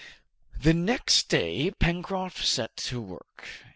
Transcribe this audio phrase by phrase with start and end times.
[0.59, 3.47] The next day Pencroft set to work.